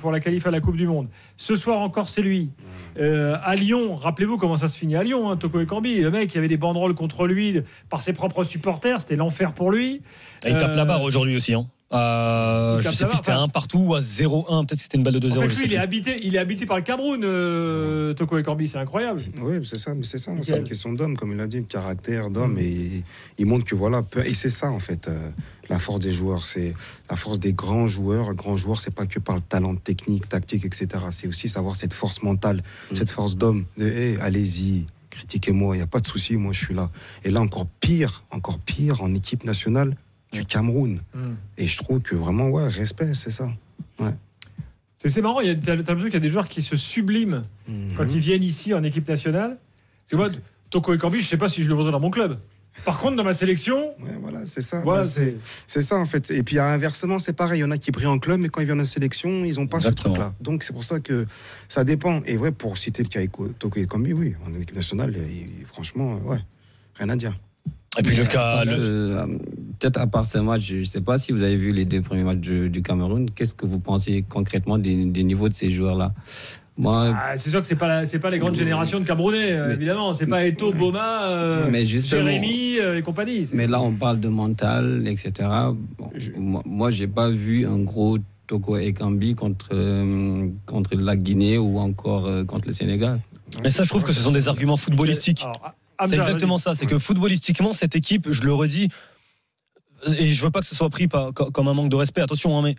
pour 0.00 0.10
la 0.10 0.18
qualif 0.18 0.46
à 0.46 0.50
la 0.50 0.60
Coupe 0.60 0.76
du 0.76 0.86
Monde. 0.86 1.08
Ce 1.36 1.54
soir 1.54 1.80
encore, 1.80 2.08
c'est 2.08 2.22
lui. 2.22 2.50
Euh, 2.98 3.36
à 3.42 3.54
Lyon, 3.54 3.96
rappelez-vous 3.96 4.38
comment 4.38 4.56
ça 4.56 4.68
se 4.68 4.76
finit 4.76 4.96
à 4.96 5.04
Lyon, 5.04 5.30
hein, 5.30 5.36
Toko 5.36 5.60
Ekambi. 5.60 6.00
Le 6.00 6.10
mec, 6.10 6.32
il 6.32 6.34
y 6.34 6.38
avait 6.38 6.48
des 6.48 6.56
banderoles 6.56 6.94
contre 6.94 7.26
lui 7.26 7.62
par 7.88 8.02
ses 8.02 8.12
propres 8.12 8.42
supporters. 8.42 9.00
C'était 9.00 9.16
l'enfer 9.16 9.52
pour 9.52 9.70
lui. 9.70 10.02
il 10.44 10.56
tape 10.56 10.74
la 10.74 10.84
barre 10.84 11.02
aujourd'hui 11.02 11.36
aussi. 11.36 11.54
Hein. 11.54 11.66
Euh, 11.92 12.80
je 12.80 12.90
sais 12.90 13.04
plus, 13.04 13.16
c'était 13.16 13.32
un 13.32 13.48
partout 13.48 13.78
ou 13.78 13.94
à 13.94 14.00
0-1. 14.00 14.66
Peut-être 14.66 14.80
c'était 14.80 14.96
une 14.96 15.04
balle 15.04 15.18
de 15.18 15.28
2-0. 15.28 15.38
En 15.38 15.40
fait, 15.42 15.48
lui, 15.48 15.64
il 15.66 15.72
est, 15.74 15.78
habité, 15.78 16.18
il 16.22 16.34
est 16.34 16.38
habité 16.38 16.64
par 16.64 16.76
le 16.76 16.82
Cameroun, 16.82 17.22
euh, 17.22 18.14
Toko 18.14 18.38
Ekambi. 18.38 18.68
C'est 18.68 18.78
incroyable. 18.78 19.24
Oui, 19.40 19.60
c'est 19.64 19.78
ça. 19.78 19.94
Mais 19.94 20.04
c'est 20.04 20.18
ça. 20.18 20.32
C'est 20.40 20.56
une 20.56 20.64
question 20.64 20.92
d'homme, 20.92 21.16
comme 21.16 21.32
il 21.32 21.40
a 21.40 21.46
dit, 21.46 21.60
de 21.60 21.66
caractère 21.66 22.30
d'homme. 22.30 22.54
Mm. 22.54 22.58
Et 22.58 23.04
il 23.38 23.46
montre 23.46 23.64
que 23.64 23.74
voilà. 23.74 24.02
Et 24.24 24.34
c'est 24.34 24.50
ça, 24.50 24.70
en 24.70 24.80
fait. 24.80 25.08
Euh, 25.08 25.30
la 25.68 25.78
force 25.78 26.00
des 26.00 26.12
joueurs, 26.12 26.44
c'est 26.44 26.74
la 27.08 27.16
force 27.16 27.38
des 27.38 27.52
grands 27.52 27.86
joueurs. 27.86 28.28
Un 28.28 28.34
grand 28.34 28.56
joueur, 28.56 28.80
c'est 28.80 28.90
pas 28.90 29.06
que 29.06 29.18
par 29.18 29.36
le 29.36 29.42
talent 29.42 29.74
technique, 29.76 30.28
tactique, 30.28 30.64
etc. 30.64 30.88
C'est 31.10 31.28
aussi 31.28 31.48
savoir 31.48 31.76
cette 31.76 31.94
force 31.94 32.22
mentale, 32.22 32.62
mm. 32.90 32.94
cette 32.96 33.10
force 33.10 33.36
d'homme. 33.36 33.64
De 33.78 34.18
allez-y, 34.20 34.86
critiquez-moi, 35.10 35.76
il 35.76 35.78
n'y 35.78 35.84
a 35.84 35.86
pas 35.86 36.00
de 36.00 36.06
souci, 36.06 36.36
moi 36.36 36.52
je 36.52 36.64
suis 36.64 36.74
là. 36.74 36.90
Et 37.24 37.30
là, 37.30 37.40
encore 37.40 37.66
pire, 37.80 38.24
encore 38.30 38.58
pire, 38.58 39.02
en 39.02 39.14
équipe 39.14 39.44
nationale 39.44 39.96
du. 40.32 40.44
Cameroun. 40.44 41.00
Mm. 41.14 41.34
Et 41.58 41.66
je 41.66 41.76
trouve 41.76 42.00
que 42.00 42.14
vraiment, 42.14 42.48
ouais, 42.48 42.68
respect, 42.68 43.14
c'est 43.14 43.30
ça. 43.30 43.50
Ouais. 43.98 44.14
C'est 45.04 45.20
marrant, 45.20 45.40
tu 45.40 45.48
as 45.48 45.74
l'impression 45.74 46.04
qu'il 46.04 46.12
y 46.12 46.16
a 46.16 46.20
des 46.20 46.28
joueurs 46.28 46.46
qui 46.46 46.62
se 46.62 46.76
subliment 46.76 47.42
quand 47.96 48.06
ils 48.12 48.20
viennent 48.20 48.44
ici 48.44 48.72
en 48.72 48.84
équipe 48.84 49.08
nationale. 49.08 49.58
Tu 50.08 50.14
vois, 50.14 50.28
Toko 50.70 50.94
Ekambi, 50.94 51.18
je 51.18 51.24
ne 51.24 51.28
sais 51.28 51.36
pas 51.36 51.48
si 51.48 51.64
je 51.64 51.68
le 51.68 51.74
voudrais 51.74 51.90
dans 51.90 51.98
mon 51.98 52.10
club. 52.10 52.38
Par 52.84 52.98
contre, 52.98 53.16
dans 53.16 53.24
ma 53.24 53.32
sélection. 53.32 53.94
voilà, 54.20 54.46
c'est 54.46 54.62
ça. 54.62 54.80
Bah, 54.80 55.02
c'est 55.04 55.80
ça, 55.82 55.96
en 55.96 56.06
fait. 56.06 56.30
Et 56.30 56.42
puis, 56.42 56.58
inversement, 56.58 57.18
c'est 57.18 57.32
pareil. 57.32 57.58
Il 57.58 57.62
y 57.62 57.64
en 57.64 57.70
a 57.70 57.78
qui 57.78 57.90
brillent 57.90 58.06
en 58.06 58.18
club, 58.18 58.40
mais 58.40 58.48
quand 58.48 58.60
ils 58.60 58.66
viennent 58.66 58.80
en 58.80 58.84
sélection, 58.84 59.44
ils 59.44 59.56
n'ont 59.56 59.66
pas 59.66 59.80
ce 59.80 59.90
truc-là. 59.90 60.34
Donc, 60.40 60.62
c'est 60.62 60.72
pour 60.72 60.84
ça 60.84 61.00
que 61.00 61.26
ça 61.68 61.84
dépend. 61.84 62.22
Et 62.24 62.36
ouais, 62.36 62.52
pour 62.52 62.78
citer 62.78 63.02
le 63.02 63.08
cas 63.08 63.20
Toko 63.58 63.80
Ekambi, 63.80 64.12
oui, 64.12 64.34
en 64.46 64.54
équipe 64.54 64.74
nationale, 64.74 65.14
franchement, 65.66 66.18
ouais, 66.24 66.38
rien 66.94 67.08
à 67.08 67.16
dire. 67.16 67.38
Et 67.98 68.02
puis 68.02 68.16
le 68.16 68.24
cas. 68.24 68.62
Euh, 69.84 69.88
peut-être 69.88 70.00
à 70.00 70.06
part 70.06 70.26
ce 70.26 70.38
match, 70.38 70.62
je 70.62 70.76
ne 70.78 70.84
sais 70.84 71.00
pas 71.00 71.18
si 71.18 71.32
vous 71.32 71.42
avez 71.42 71.56
vu 71.56 71.72
les 71.72 71.84
deux 71.84 72.02
premiers 72.02 72.24
matchs 72.24 72.38
du, 72.38 72.82
Cameroun. 72.82 73.28
Qu'est-ce 73.34 73.54
que 73.54 73.66
vous 73.66 73.80
pensez 73.80 74.24
concrètement 74.28 74.78
des 74.78 75.24
niveaux 75.24 75.48
de 75.48 75.54
ces 75.54 75.70
joueurs-là? 75.70 76.12
Ah, 76.84 77.34
c'est 77.36 77.50
sûr 77.50 77.60
que 77.60 77.66
c'est 77.66 77.76
pas 77.76 78.06
c'est 78.06 78.18
pas 78.18 78.30
les 78.30 78.38
grandes 78.38 78.54
générations 78.54 78.98
de 78.98 79.04
Camerounais 79.04 79.52
euh, 79.52 79.74
évidemment. 79.74 80.14
C'est 80.14 80.26
pas 80.26 80.44
Eto 80.44 80.72
Boma 80.72 81.26
euh, 81.28 81.84
Jérémy 81.84 82.78
euh, 82.78 82.98
et 82.98 83.02
compagnie. 83.02 83.46
Mais 83.52 83.66
là 83.66 83.80
on 83.80 83.92
parle 83.92 84.20
de 84.20 84.28
mental 84.28 85.06
etc 85.06 85.48
moi, 86.36 86.62
moi 86.64 86.90
j'ai 86.90 87.06
pas 87.06 87.28
vu 87.28 87.66
un 87.66 87.78
gros 87.78 88.18
Toko 88.46 88.76
Ekambi 88.78 89.34
contre 89.34 89.70
contre 90.64 90.96
la 90.96 91.16
Guinée 91.16 91.58
ou 91.58 91.78
encore 91.78 92.28
contre 92.46 92.66
le 92.66 92.72
Sénégal. 92.72 93.20
Mais 93.62 93.70
ça 93.70 93.84
je 93.84 93.90
trouve 93.90 94.02
que 94.02 94.12
ce 94.12 94.22
sont 94.22 94.32
des 94.32 94.48
arguments 94.48 94.78
footballistiques. 94.78 95.44
c'est 96.06 96.16
exactement 96.16 96.56
ça 96.56 96.74
c'est 96.74 96.86
que 96.86 96.98
footballistiquement 96.98 97.74
cette 97.74 97.96
équipe 97.96 98.28
je 98.30 98.42
le 98.42 98.54
redis 98.54 98.88
et 100.18 100.32
je 100.32 100.44
veux 100.44 100.50
pas 100.50 100.60
que 100.60 100.66
ce 100.66 100.74
soit 100.74 100.90
pris 100.90 101.08
comme 101.08 101.68
un 101.68 101.74
manque 101.74 101.90
de 101.90 101.96
respect 101.96 102.20
attention 102.20 102.58
hein, 102.58 102.62
mais 102.62 102.74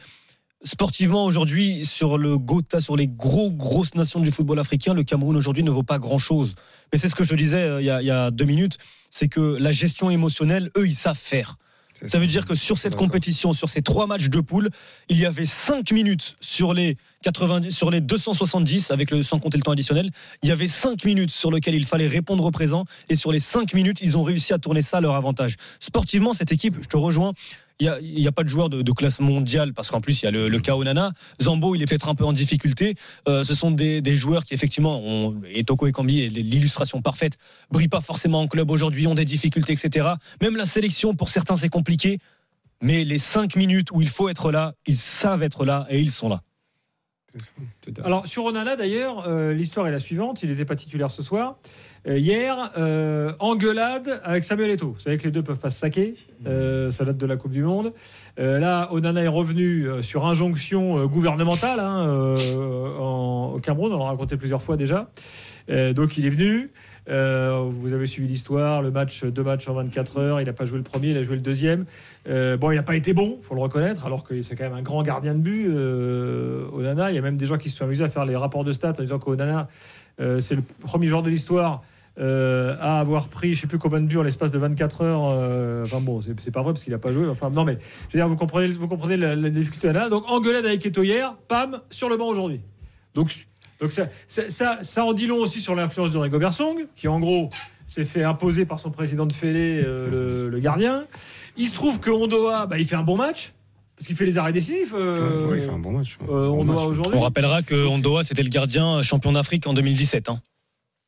sportivement 0.64 1.25
aujourd'hui 1.25 1.84
sur 1.86 2.18
le 2.18 2.38
Gotha, 2.38 2.80
sur 2.80 2.96
les 2.96 3.08
gros 3.08 3.52
grosses 3.52 3.96
nations 3.96 4.20
du 4.20 4.31
football 4.31 4.60
africain, 4.60 4.94
le 4.94 5.04
Cameroun 5.04 5.36
aujourd'hui 5.36 5.64
ne 5.64 5.72
vaut 5.72 5.84
pas 5.84 6.00
grand 6.00 6.18
chose. 6.18 6.56
Mais 6.92 7.00
c'est 7.00 7.10
ce 7.10 7.16
que 7.16 7.24
je 7.24 7.36
disais 7.36 7.64
euh, 7.64 7.81
il, 7.81 7.86
y 7.86 8.12
a, 8.12 8.31
deux 8.31 8.46
minutes, 8.46 8.78
c'est 9.10 9.28
que 9.28 9.58
la 9.60 9.72
gestion 9.72 10.10
émotionnelle, 10.10 10.72
eux, 10.78 10.88
ils 10.88 10.96
savent 10.96 11.18
faire. 11.18 11.58
Ça, 12.08 12.18
veut 12.18 12.25
dire 12.25 12.46
que 12.46 12.56
sur 12.56 12.80
cette 12.80 12.96
compétition, 12.96 13.54
sur 13.54 13.69
ces 13.69 13.84
trois 13.84 14.08
matchs 14.08 14.30
de 14.30 14.40
poule, 14.40 14.69
il 15.10 15.19
y 15.19 15.28
avait 15.28 15.46
cinq 15.46 15.92
minutes 15.92 16.36
sur 16.40 16.74
les 16.74 16.98
90, 17.24 17.72
sur 17.72 17.90
les 17.90 18.02
270 18.02 18.92
avec 18.92 19.10
le 19.10 19.24
sans 19.24 19.40
compter 19.40 19.58
le 19.58 19.64
temps 19.64 19.72
additionnel. 19.72 20.12
Il 20.44 20.50
y 20.50 20.52
avait 20.52 20.68
cinq 20.68 21.06
minutes 21.06 21.31
sur 21.31 21.52
lesquelles 21.52 21.75
il 21.75 21.86
fallait 21.86 22.08
répondre 22.08 22.46
au 22.46 22.52
présent 22.52 22.86
et 23.10 23.16
sur 23.16 23.31
les 23.31 23.40
cinq 23.40 23.74
minutes, 23.74 24.00
ils 24.02 24.18
ont 24.18 24.24
réussi 24.24 24.54
à 24.54 24.60
tourner 24.60 24.81
ça 24.81 24.98
à 24.98 25.02
leur 25.02 25.16
avantage. 25.16 25.56
Sportivement, 25.80 26.34
cette 26.34 26.52
équipe, 26.52 26.78
je 26.81 26.88
te 26.88 26.98
rejoins, 26.98 27.34
il 27.80 28.02
n'y 28.02 28.28
a, 28.28 28.31
pas 28.31 28.44
de 28.44 28.50
joueur 28.50 28.70
de, 28.70 28.92
classe 28.92 29.20
mondiale 29.20 29.74
parce 29.74 29.90
qu'en 29.90 30.00
plus 30.00 30.22
il 30.22 30.25
y 30.25 30.28
a 30.28 30.31
le, 30.31 30.48
le 30.48 30.60
Kaonana. 30.60 31.12
Zambo, 31.42 31.75
il 31.75 31.81
est 31.81 31.86
peut-être 31.86 32.08
un 32.08 32.16
peu 32.16 32.25
en 32.25 32.34
difficulté. 32.34 32.96
Euh, 33.28 33.44
ce 33.44 33.54
sont 33.54 33.72
des, 33.72 34.16
joueurs 34.16 34.44
qui 34.44 34.54
effectivement 34.54 35.00
ont, 35.00 35.42
et 35.50 35.64
Toko 35.64 35.88
Ekambi 35.88 36.22
est 36.22 36.30
l'illustration 36.30 37.02
parfaite, 37.02 37.38
brillent 37.72 37.88
pas 37.88 38.02
forcément 38.02 38.42
en 38.42 38.48
club 38.48 38.69
aujourd'hui, 38.69 39.08
ont 39.08 39.16
des 39.16 39.26
difficultés, 39.26 39.74
etc. 39.74 40.08
Même 40.42 40.56
la 40.56 40.66
sélection 40.66 41.16
pour 41.16 41.30
certains 41.30 41.56
c'est 41.56 41.69
compliqué, 41.69 42.19
mais 42.81 43.04
les 43.04 43.18
cinq 43.18 43.56
minutes 43.56 43.90
où 43.92 44.02
il 44.02 44.10
faut 44.10 44.30
être 44.30 44.52
là, 44.52 44.76
ils 44.86 44.98
savent 44.98 45.44
être 45.44 45.66
là 45.66 45.88
et 45.90 46.00
ils 46.00 46.12
sont 46.12 46.30
là. 46.30 46.42
Alors 48.03 48.27
sur 48.27 48.45
Onana 48.45 48.75
d'ailleurs, 48.75 49.27
euh, 49.27 49.53
l'histoire 49.53 49.88
est 49.88 49.91
la 49.91 50.00
suivante. 50.00 50.44
Il 50.44 50.50
n'était 50.50 50.65
pas 50.65 50.75
titulaire 50.75 51.12
ce 51.12 51.24
soir. 51.24 51.57
Euh, 52.07 52.18
hier, 52.18 52.71
euh, 52.77 53.31
engueulade 53.39 54.19
avec 54.24 54.44
Samuel 54.44 54.71
Eto'o. 54.71 54.91
Vous 54.91 55.00
savez 55.00 55.18
que 55.18 55.24
les 55.24 55.31
deux 55.31 55.44
peuvent 55.44 55.59
pas 55.59 55.69
se 55.69 55.80
saquer. 55.80 56.15
Euh, 56.45 56.91
ça 56.91 57.06
date 57.06 57.18
de 57.18 57.25
la 57.25 57.38
Coupe 57.38 57.51
du 57.51 57.63
Monde. 57.63 57.94
là, 58.38 58.89
Onana 58.91 59.24
est 59.24 59.27
revenu 59.27 59.87
sur 60.02 60.25
injonction 60.25 61.06
gouvernementale 61.06 61.80
hein, 61.80 62.35
au 62.99 63.59
Cameroun. 63.61 63.94
On 63.94 63.99
l'a 63.99 64.06
raconté 64.06 64.35
plusieurs 64.35 64.61
fois 64.61 64.75
déjà. 64.75 65.09
donc 65.69 66.18
il 66.18 66.25
est 66.25 66.30
venu. 66.30 66.71
Vous 67.07 67.94
avez 67.94 68.06
suivi 68.06 68.28
l'histoire, 68.28 68.81
le 68.81 68.92
match, 68.92 69.24
deux 69.24 69.44
matchs 69.44 69.68
en 69.68 69.74
24 69.74 70.18
heures. 70.18 70.42
Il 70.42 70.45
n'a 70.45 70.54
pas 70.54 70.66
joué 70.66 70.78
le 70.78 70.83
premier, 70.83 71.10
il 71.10 71.18
a 71.18 71.24
joué 71.24 71.36
le 71.36 71.42
deuxième. 71.42 71.86
bon, 72.26 72.72
il 72.72 72.76
n'a 72.76 72.83
pas 72.83 72.95
été 72.95 73.14
bon, 73.14 73.40
faut 73.42 73.56
le 73.56 73.62
reconnaître, 73.62 74.06
alors 74.06 74.24
que 74.24 74.42
c'est 74.42 74.56
quand 74.56 74.64
même 74.64 74.74
un 74.74 74.81
grand 74.81 75.04
gardien 75.04 75.36
de 75.36 75.40
but. 75.40 75.68
Onana, 76.74 77.12
il 77.12 77.16
y 77.16 77.19
a 77.19 77.22
même 77.22 77.38
des 77.38 77.45
gens 77.45 77.57
qui 77.57 77.69
se 77.69 77.78
sont 77.78 77.86
amusés 77.86 78.04
à 78.04 78.10
faire 78.10 78.26
les 78.26 78.36
rapports 78.36 78.64
de 78.64 78.72
stats 78.72 78.94
en 79.00 79.02
disant 79.02 79.19
qu'Onana, 79.19 79.68
c'est 80.18 80.56
le 80.56 80.64
premier 80.81 81.07
joueur 81.07 81.24
de 81.24 81.30
l'histoire 81.30 81.81
euh, 82.19 82.76
à 82.80 83.00
avoir 83.00 83.28
pris, 83.28 83.56
je 83.56 83.62
sais 83.62 83.68
plus 83.68 83.80
combien 83.80 84.00
de 84.00 84.06
buts 84.06 84.18
en 84.18 84.24
l'espace 84.24 84.52
de 84.52 84.60
24 84.60 85.02
heures. 85.02 85.24
Euh, 85.26 85.83
enfin 85.83 86.00
bon, 86.00 86.22
c'est 86.22 86.52
pas 86.52 86.62
vrai 86.62 86.74
parce 86.74 86.83
qu'il 86.83 86.94
a 86.94 87.00
pas 87.00 87.12
joué. 87.12 87.28
Enfin 87.28 87.50
non, 87.50 87.64
mais 87.64 87.78
je 88.10 88.14
veux 88.14 88.19
dire, 88.19 88.28
vous 88.28 88.36
comprenez, 88.36 88.68
vous 88.68 88.88
comprenez 88.88 89.18
la, 89.18 89.36
difficulté 89.50 89.92
là. 89.92 90.10
Donc 90.10 90.30
engueulade 90.30 90.66
avec 90.66 90.86
Eto 90.86 91.02
hier, 91.02 91.36
pam, 91.48 91.81
sur 91.90 92.10
le 92.10 92.18
banc 92.18 92.28
aujourd'hui. 92.28 92.62
Donc, 93.16 93.48
donc 93.83 93.92
ça, 93.92 94.07
ça, 94.28 94.78
ça, 94.81 95.04
en 95.04 95.11
dit 95.11 95.28
long 95.28 95.40
aussi 95.40 95.59
sur 95.59 95.75
l'influence 95.75 96.11
de 96.11 96.18
Rigobert 96.18 96.54
Song, 96.54 96.87
qui 96.95 97.09
en 97.09 97.19
gros 97.19 97.49
s'est 97.85 98.06
fait 98.06 98.23
imposer 98.23 98.66
par 98.66 98.80
son 98.80 98.92
président 98.92 99.25
de 99.25 99.33
Fédé, 99.33 99.83
euh, 99.85 100.49
le, 100.49 100.59
gardien. 100.59 101.04
Il 101.57 101.68
se 101.68 101.73
trouve 101.73 101.99
que 101.99 102.09
Ondoa, 102.09 102.66
bah, 102.66 102.78
il 102.80 102.87
fait 102.87 102.95
un 102.95 103.04
bon 103.04 103.18
match. 103.18 103.52
Parce 103.97 104.07
qu'il 104.07 104.16
fait 104.16 104.25
les 104.25 104.37
arrêts 104.37 104.54
décisifs. 104.54 104.94
oui, 104.94 105.57
il 105.57 105.61
fait 105.61 105.69
un 105.69 105.80
bon 105.80 105.92
match. 105.92 106.18
On 106.30 107.19
rappellera 107.19 107.61
que 107.61 107.75
Ondoa, 107.85 108.23
c'était 108.23 108.42
le 108.42 108.49
gardien 108.49 109.02
champion 109.02 109.33
d'Afrique 109.33 109.68
en 109.68 109.73
2017. 109.73 110.30
Hein. 110.30 110.42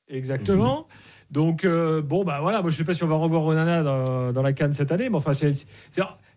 Exactement. 0.10 0.86
Donc, 1.32 1.65
euh, 1.65 2.01
bon, 2.01 2.24
bah 2.24 2.39
voilà, 2.41 2.62
moi 2.62 2.70
je 2.70 2.77
sais 2.77 2.84
pas 2.84 2.94
si 2.94 3.03
on 3.03 3.08
va 3.08 3.15
revoir 3.15 3.46
Onana 3.46 3.84
dans, 4.32 4.41
la 4.41 4.53
canne 4.53 4.74
cette 4.74 4.91
année, 4.91 5.10
mais 5.10 5.17
enfin, 5.17 5.34
c'est, 5.34 5.51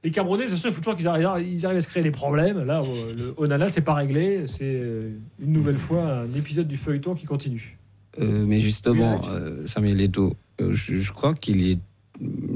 les 0.03 0.11
Camerounais, 0.11 0.49
c'est 0.49 0.57
sûr, 0.57 0.71
il 0.71 0.75
faut 0.75 0.81
toujours 0.81 0.97
qu'ils 0.97 1.09
arrivent, 1.09 1.29
ils 1.41 1.67
arrivent 1.67 1.79
à 1.79 1.81
se 1.81 1.89
créer 1.89 2.03
des 2.03 2.11
problèmes. 2.11 2.65
Là, 2.65 2.83
euh, 2.83 3.13
le 3.15 3.35
Onana, 3.37 3.69
c'est 3.69 3.83
pas 3.83 3.95
réglé, 3.95 4.47
c'est 4.47 4.65
euh, 4.65 5.11
une 5.41 5.53
nouvelle 5.53 5.79
fois 5.79 6.03
un 6.03 6.33
épisode 6.35 6.69
du 6.69 6.77
feuilleton 6.77 7.15
qui 7.15 7.27
continue. 7.27 7.79
mais 8.19 8.61
justement, 8.61 9.21
Samuel 9.67 10.01
Eto'o, 10.01 10.33
je, 10.59 11.13
crois 11.13 11.35
qu'il 11.35 11.71
est, 11.71 11.79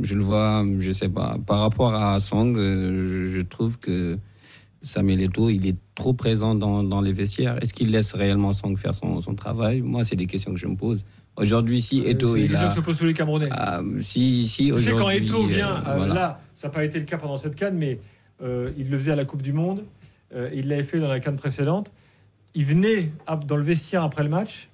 je 0.03 0.15
le 0.15 0.23
vois, 0.23 0.65
je 0.81 0.91
sais 0.91 1.09
pas, 1.09 1.37
par 1.47 1.61
rapport 1.61 1.95
à 1.95 2.19
Song, 2.19 2.57
je, 2.57 3.41
trouve 3.43 3.79
que 3.79 4.19
Samuel 4.81 5.23
Eto'o, 5.23 5.51
il 5.51 5.67
est 5.67 5.77
trop 5.95 6.15
présent 6.15 6.55
dans, 6.55 6.83
dans 6.83 7.03
les 7.03 7.13
vestiaires. 7.13 7.63
Est-ce 7.63 7.75
qu'il 7.75 7.91
laisse 7.91 8.15
réellement 8.15 8.53
Song 8.53 8.77
faire 8.77 8.95
son, 8.95 9.21
son 9.21 9.35
travail? 9.35 9.83
Moi, 9.83 10.03
c'est 10.05 10.17
des 10.17 10.27
questions 10.27 10.53
que 10.53 10.59
je 10.59 10.67
me 10.67 10.77
pose. 10.77 11.05
Aujourd'hui, 11.37 11.81
si 11.81 12.01
Eto 12.01 12.37
il 12.37 12.55
a. 12.55 12.71
se 12.71 12.81
pose 12.81 12.99
tous 12.99 13.07
les 13.07 13.15
Camerounais. 13.15 13.49
Ah, 13.51 13.81
si, 14.01 14.47
si, 14.47 14.71
tu 14.71 14.83
sais, 14.83 14.93
quand 14.93 15.09
Eto 15.09 15.47
vient, 15.47 15.83
là, 16.07 16.41
ça 16.55 16.69
n'a 16.69 16.75
pas 16.75 16.85
été 16.85 16.99
le 16.99 17.05
cas 17.05 17.17
pendant 17.17 17.37
cette 17.37 17.57
canne, 17.57 17.77
mais 17.77 17.99
il 18.41 18.91
le 18.91 18.99
faisait 18.99 19.13
à 19.13 19.17
la 19.17 19.25
Coupe 19.25 19.43
du 19.43 19.53
Monde. 19.53 19.85
il 20.53 20.69
l'avait 20.69 20.83
fait 20.83 21.01
dans 21.01 21.09
la 21.09 21.21
canne 21.21 21.37
précédente. 21.37 21.93
Il 22.55 22.67
venait 22.67 23.11
dans 23.47 23.57
le 23.57 23.63
vestiaire 23.63 24.03
après 24.03 24.23
le 24.23 24.29
match 24.29 24.69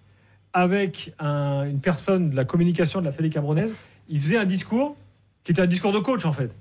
avec 0.52 1.14
une 1.20 1.80
personne 1.80 2.30
de 2.30 2.36
la 2.36 2.44
communication 2.44 3.00
de 3.00 3.04
la 3.04 3.12
Fédé 3.12 3.30
camerounaise. 3.30 3.76
Il 4.08 4.20
faisait 4.20 4.38
un 4.38 4.44
discours 4.44 4.96
qui 5.44 5.52
était 5.52 5.62
un 5.62 5.66
discours 5.66 5.92
de 5.92 5.98
coach 6.00 6.24
en 6.24 6.32
fait, 6.32 6.56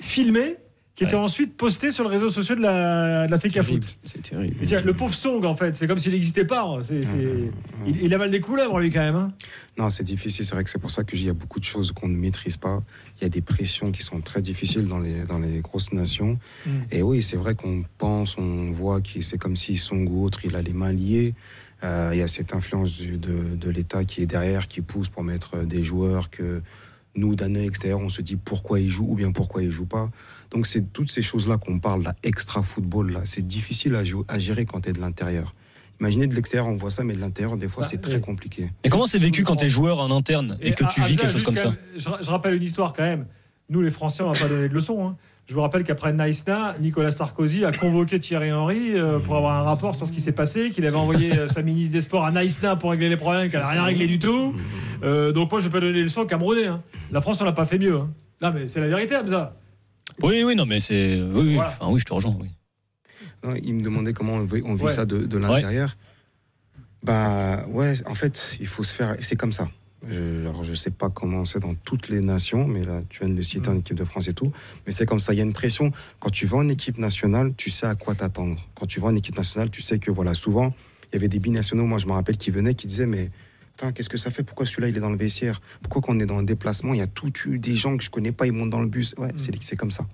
filmé 0.00 0.56
qui 0.94 1.04
était 1.04 1.14
ensuite 1.14 1.56
posté 1.56 1.90
sur 1.90 2.04
le 2.04 2.10
réseau 2.10 2.28
social 2.28 2.58
de 2.58 2.62
la, 2.62 3.26
de 3.26 3.30
la 3.30 3.62
Foot. 3.62 3.86
C'est 4.02 4.22
terrible. 4.22 4.56
le 4.60 4.92
pauvre 4.92 5.14
Song, 5.14 5.44
en 5.44 5.54
fait, 5.54 5.74
c'est 5.74 5.86
comme 5.86 5.98
s'il 5.98 6.12
n'existait 6.12 6.44
pas. 6.44 6.62
Hein. 6.62 6.80
il, 7.86 8.02
il, 8.02 8.14
avale 8.14 8.30
des 8.30 8.40
couleuvres, 8.40 8.78
lui, 8.80 8.90
quand 8.90 9.00
même. 9.00 9.16
Hein. 9.16 9.32
Non, 9.78 9.88
c'est 9.88 10.02
difficile. 10.02 10.44
C'est 10.44 10.54
vrai 10.54 10.64
que 10.64 10.68
c'est 10.70 10.78
pour 10.78 10.90
ça 10.90 11.04
qu'il 11.04 11.24
y 11.24 11.28
a 11.28 11.32
beaucoup 11.32 11.58
de 11.58 11.64
choses 11.64 11.92
qu'on 11.92 12.08
ne 12.08 12.16
maîtrise 12.16 12.56
pas. 12.56 12.82
Il 13.18 13.24
y 13.24 13.26
a 13.26 13.30
des 13.30 13.40
pressions 13.40 13.92
qui 13.92 14.02
sont 14.02 14.20
très 14.20 14.42
difficiles 14.42 14.86
dans 14.86 14.98
les, 14.98 15.22
dans 15.22 15.38
les 15.38 15.60
grosses 15.60 15.92
nations. 15.92 16.38
Et 16.90 17.02
oui, 17.02 17.22
c'est 17.22 17.36
vrai 17.36 17.54
qu'on 17.54 17.84
pense, 17.96 18.36
on 18.36 18.70
voit 18.70 19.00
que 19.00 19.22
c'est 19.22 19.38
comme 19.38 19.56
si 19.56 19.76
Song 19.76 20.06
ou 20.08 20.24
autre, 20.24 20.44
il 20.44 20.54
a 20.54 20.62
les 20.62 20.74
mains 20.74 20.92
liées. 20.92 21.34
Euh, 21.82 22.10
il 22.12 22.18
y 22.18 22.22
a 22.22 22.28
cette 22.28 22.52
influence 22.52 23.00
de, 23.00 23.16
de 23.56 23.70
l'État 23.70 24.04
qui 24.04 24.20
est 24.20 24.26
derrière, 24.26 24.68
qui 24.68 24.82
pousse 24.82 25.08
pour 25.08 25.24
mettre 25.24 25.64
des 25.64 25.82
joueurs 25.82 26.28
que 26.28 26.60
nous, 27.14 27.34
d'un 27.34 27.54
œil 27.54 27.66
extérieur, 27.66 28.00
on 28.00 28.08
se 28.08 28.22
dit 28.22 28.36
pourquoi 28.36 28.80
il 28.80 28.88
joue 28.88 29.06
ou 29.08 29.14
bien 29.14 29.32
pourquoi 29.32 29.62
il 29.62 29.70
joue 29.70 29.86
pas. 29.86 30.10
Donc 30.50 30.66
c'est 30.66 30.92
toutes 30.92 31.10
ces 31.10 31.22
choses-là 31.22 31.58
qu'on 31.58 31.78
parle, 31.78 32.02
là, 32.02 32.14
extra 32.22 32.62
football, 32.62 33.12
là, 33.12 33.20
c'est 33.24 33.46
difficile 33.46 33.94
à, 33.94 34.02
à, 34.32 34.38
gérer 34.38 34.66
quand 34.66 34.82
tu 34.82 34.90
es 34.90 34.92
de 34.92 35.00
l'intérieur. 35.00 35.52
Imaginez 36.00 36.26
de 36.26 36.34
l'extérieur, 36.34 36.66
on 36.66 36.76
voit 36.76 36.90
ça, 36.90 37.04
mais 37.04 37.14
de 37.14 37.20
l'intérieur, 37.20 37.56
des 37.56 37.68
fois, 37.68 37.82
bah, 37.82 37.88
c'est 37.90 38.00
très 38.00 38.20
compliqué. 38.20 38.70
Et 38.84 38.88
comment 38.88 39.06
c'est 39.06 39.18
vécu 39.18 39.44
quand 39.44 39.56
tu 39.56 39.66
es 39.66 39.68
joueur 39.68 39.98
en 39.98 40.10
interne 40.10 40.56
et, 40.60 40.70
que 40.70 40.84
tu 40.84 41.00
vis 41.02 41.16
quelque 41.16 41.32
chose 41.32 41.42
comme 41.42 41.56
ça 41.56 41.72
je, 41.94 42.30
rappelle 42.30 42.54
une 42.54 42.62
histoire 42.62 42.94
quand 42.94 43.02
même. 43.02 43.26
Nous, 43.68 43.82
les 43.82 43.90
Français, 43.90 44.22
on 44.22 44.32
va 44.32 44.38
pas 44.38 44.48
donner 44.48 44.68
de 44.68 44.74
leçons. 44.74 45.06
Hein. 45.06 45.16
Je 45.50 45.54
vous 45.56 45.62
rappelle 45.62 45.82
qu'après 45.82 46.12
Naïsna, 46.12 46.76
Nicolas 46.78 47.10
Sarkozy 47.10 47.64
a 47.64 47.72
convoqué 47.72 48.20
Thierry 48.20 48.52
Henry 48.52 48.96
euh, 48.96 49.18
pour 49.18 49.34
avoir 49.34 49.56
un 49.56 49.62
rapport 49.64 49.96
sur 49.96 50.06
ce 50.06 50.12
qui 50.12 50.20
s'est 50.20 50.30
passé, 50.30 50.70
qu'il 50.70 50.86
avait 50.86 50.96
envoyé 50.96 51.36
euh, 51.36 51.48
sa 51.48 51.62
ministre 51.62 51.92
des 51.92 52.02
Sports 52.02 52.24
à 52.24 52.30
Naïsna 52.30 52.76
pour 52.76 52.92
régler 52.92 53.08
les 53.08 53.16
problèmes, 53.16 53.50
qu'elle 53.50 53.62
n'a 53.62 53.70
rien 53.70 53.82
réglé 53.82 54.06
du 54.06 54.20
tout. 54.20 54.54
Euh, 55.02 55.32
donc 55.32 55.50
moi, 55.50 55.58
je 55.58 55.66
ne 55.66 55.72
vais 55.72 55.80
pas 55.80 55.80
donner 55.80 55.94
des 55.98 56.04
leçons 56.04 56.20
aux 56.20 56.26
Camerounais. 56.26 56.68
Hein. 56.68 56.80
La 57.10 57.20
France, 57.20 57.40
on 57.40 57.44
l'a 57.44 57.50
pas 57.50 57.64
fait 57.64 57.78
mieux. 57.78 57.96
Hein. 57.96 58.10
Non, 58.40 58.52
mais 58.54 58.68
c'est 58.68 58.78
la 58.78 58.86
vérité, 58.86 59.16
Hamza. 59.16 59.56
Oui, 60.22 60.44
oui, 60.44 60.54
non, 60.54 60.66
mais 60.66 60.78
c'est. 60.78 61.20
Oui, 61.20 61.58
oui. 61.58 61.98
je 61.98 62.04
te 62.04 62.12
rejoins, 62.12 62.36
oui. 62.40 63.60
il 63.64 63.74
me 63.74 63.82
demandait 63.82 64.12
comment 64.12 64.34
on 64.34 64.44
vit, 64.44 64.88
ça 64.88 65.04
de, 65.04 65.36
l'intérieur. 65.36 65.96
Bah 67.02 67.66
ouais, 67.70 67.94
en 68.06 68.14
fait, 68.14 68.56
il 68.60 68.68
faut 68.68 68.84
se 68.84 68.94
faire. 68.94 69.16
C'est 69.18 69.34
comme 69.34 69.52
ça. 69.52 69.66
Je, 70.08 70.46
alors 70.48 70.64
je 70.64 70.74
sais 70.74 70.90
pas 70.90 71.10
comment 71.10 71.44
c'est 71.44 71.58
dans 71.58 71.74
toutes 71.74 72.08
les 72.08 72.20
nations, 72.20 72.66
mais 72.66 72.84
là 72.84 73.02
tu 73.10 73.20
viens 73.20 73.28
de 73.28 73.36
le 73.36 73.42
citer 73.42 73.68
en 73.68 73.74
mm. 73.74 73.78
équipe 73.78 73.96
de 73.96 74.04
France 74.04 74.28
et 74.28 74.34
tout. 74.34 74.52
Mais 74.86 74.92
c'est 74.92 75.06
comme 75.06 75.20
ça. 75.20 75.34
Il 75.34 75.36
y 75.36 75.40
a 75.40 75.44
une 75.44 75.52
pression. 75.52 75.92
Quand 76.18 76.30
tu 76.30 76.46
vas 76.46 76.58
en 76.58 76.68
équipe 76.68 76.98
nationale, 76.98 77.52
tu 77.56 77.70
sais 77.70 77.86
à 77.86 77.94
quoi 77.94 78.14
t'attendre. 78.14 78.56
Quand 78.74 78.86
tu 78.86 79.00
vas 79.00 79.08
en 79.08 79.16
équipe 79.16 79.36
nationale, 79.36 79.70
tu 79.70 79.82
sais 79.82 79.98
que 79.98 80.10
voilà, 80.10 80.34
souvent 80.34 80.74
il 81.12 81.14
y 81.14 81.16
avait 81.16 81.28
des 81.28 81.38
binationaux. 81.38 81.86
Moi, 81.86 81.98
je 81.98 82.06
me 82.06 82.12
rappelle 82.12 82.36
qui 82.36 82.50
venaient, 82.50 82.74
qui 82.74 82.86
disaient 82.86 83.06
mais 83.06 83.30
qu'est-ce 83.94 84.08
que 84.08 84.18
ça 84.18 84.30
fait? 84.30 84.42
Pourquoi 84.42 84.66
celui-là, 84.66 84.88
il 84.88 84.96
est 84.96 85.00
dans 85.00 85.10
le 85.10 85.16
vestiaire? 85.16 85.60
Pourquoi 85.82 86.02
quand 86.02 86.14
on 86.14 86.20
est 86.20 86.26
dans 86.26 86.38
un 86.38 86.42
déplacement, 86.42 86.92
il 86.92 86.98
y 86.98 87.02
a 87.02 87.06
tout 87.06 87.30
des 87.46 87.74
gens 87.74 87.96
que 87.96 88.02
je 88.02 88.10
connais 88.10 88.32
pas, 88.32 88.46
ils 88.46 88.52
montent 88.52 88.70
dans 88.70 88.82
le 88.82 88.88
bus? 88.88 89.14
Ouais, 89.18 89.32
mm. 89.32 89.58
c'est 89.60 89.76
comme 89.76 89.90
ça. 89.90 90.06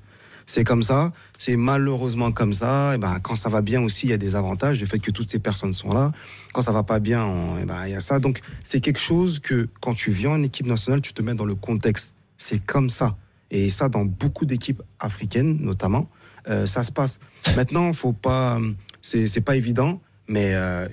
C'est 0.46 0.62
comme 0.62 0.82
ça, 0.82 1.12
c'est 1.38 1.56
malheureusement 1.56 2.30
comme 2.30 2.52
ça. 2.52 2.94
Et 2.94 2.98
ben, 2.98 3.18
quand 3.20 3.34
ça 3.34 3.48
va 3.48 3.62
bien 3.62 3.82
aussi, 3.82 4.06
il 4.06 4.10
y 4.10 4.12
a 4.12 4.16
des 4.16 4.36
avantages, 4.36 4.78
du 4.78 4.86
fait 4.86 5.00
que 5.00 5.10
toutes 5.10 5.28
ces 5.28 5.40
personnes 5.40 5.72
sont 5.72 5.90
là. 5.90 6.12
Quand 6.54 6.62
ça 6.62 6.72
va 6.72 6.84
pas 6.84 7.00
bien, 7.00 7.26
ben, 7.66 7.86
il 7.86 7.92
y 7.92 7.94
a 7.94 8.00
ça. 8.00 8.20
Donc, 8.20 8.40
c'est 8.62 8.80
quelque 8.80 9.00
chose 9.00 9.40
que 9.40 9.68
quand 9.80 9.94
tu 9.94 10.12
viens 10.12 10.30
en 10.30 10.42
équipe 10.44 10.66
nationale, 10.66 11.00
tu 11.00 11.12
te 11.12 11.20
mets 11.20 11.34
dans 11.34 11.44
le 11.44 11.56
contexte. 11.56 12.14
C'est 12.38 12.64
comme 12.64 12.90
ça. 12.90 13.16
Et 13.50 13.68
ça, 13.70 13.88
dans 13.88 14.04
beaucoup 14.04 14.46
d'équipes 14.46 14.82
africaines, 15.00 15.58
notamment, 15.60 16.08
euh, 16.48 16.66
ça 16.66 16.82
se 16.82 16.92
passe. 16.92 17.18
Maintenant, 17.56 17.92
faut 17.92 18.12
pas, 18.12 18.60
c'est 19.02 19.40
pas 19.40 19.56
évident, 19.56 20.00
mais 20.28 20.54
euh, 20.54 20.88